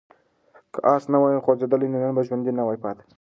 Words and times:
که 0.73 0.79
آس 0.93 1.03
نه 1.11 1.17
وای 1.21 1.37
خوځېدلی 1.43 1.87
نو 1.91 1.97
نن 2.03 2.11
به 2.15 2.21
ژوندی 2.27 2.51
نه 2.57 2.63
وای 2.65 2.77
پاتې. 2.83 3.03